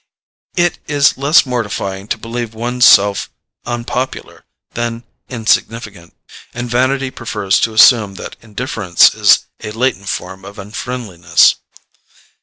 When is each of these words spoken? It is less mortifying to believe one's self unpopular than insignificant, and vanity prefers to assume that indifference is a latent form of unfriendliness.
It 0.55 0.79
is 0.87 1.15
less 1.15 1.45
mortifying 1.45 2.07
to 2.07 2.17
believe 2.17 2.55
one's 2.55 2.85
self 2.87 3.29
unpopular 3.67 4.45
than 4.73 5.03
insignificant, 5.29 6.15
and 6.55 6.67
vanity 6.67 7.11
prefers 7.11 7.59
to 7.59 7.75
assume 7.75 8.15
that 8.15 8.35
indifference 8.41 9.13
is 9.13 9.45
a 9.63 9.69
latent 9.69 10.09
form 10.09 10.43
of 10.43 10.57
unfriendliness. 10.57 11.57